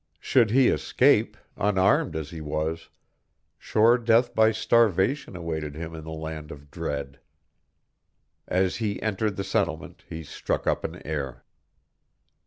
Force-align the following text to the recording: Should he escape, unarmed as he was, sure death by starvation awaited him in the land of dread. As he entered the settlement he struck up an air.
Should 0.19 0.49
he 0.49 0.67
escape, 0.69 1.37
unarmed 1.57 2.15
as 2.15 2.31
he 2.31 2.41
was, 2.41 2.89
sure 3.59 3.99
death 3.99 4.33
by 4.33 4.51
starvation 4.51 5.35
awaited 5.35 5.75
him 5.75 5.93
in 5.93 6.05
the 6.05 6.09
land 6.09 6.49
of 6.49 6.71
dread. 6.71 7.19
As 8.47 8.77
he 8.77 8.99
entered 9.03 9.35
the 9.35 9.43
settlement 9.43 10.03
he 10.09 10.23
struck 10.23 10.65
up 10.65 10.83
an 10.83 11.05
air. 11.05 11.45